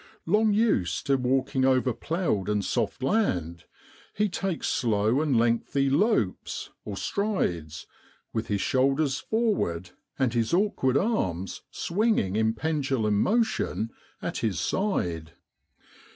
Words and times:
Long 0.25 0.51
used 0.51 1.05
to 1.05 1.15
walking 1.15 1.63
over 1.63 1.93
ploughed 1.93 2.49
and 2.49 2.65
soft 2.65 3.03
land, 3.03 3.65
he 4.15 4.29
takes 4.29 4.67
slow 4.67 5.21
and 5.21 5.37
lengthy 5.37 5.91
lopes 5.91 6.71
(strides), 6.95 7.85
with 8.33 8.47
his 8.47 8.61
shoulders 8.61 9.19
forward 9.19 9.91
and 10.17 10.33
his 10.33 10.55
awkward 10.55 10.97
arms 10.97 11.61
swinging 11.69 12.35
in 12.35 12.55
pendulum 12.55 13.21
motion 13.21 13.91
at 14.23 14.37
A 14.39 14.41
DRAINAGE 14.41 14.41
PUMP. 14.41 14.41
his 14.49 14.59
side. 14.59 15.33